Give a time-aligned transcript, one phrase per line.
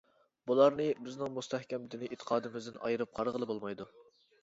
[0.51, 3.93] بۇلارنى بىزنىڭ مۇستەھكەم دىنى ئېتىقادىمىزدىن ئايرىپ قارىغىلى بولمايدۇ.